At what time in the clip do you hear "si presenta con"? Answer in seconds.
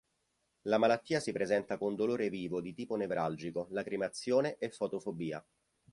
1.19-1.93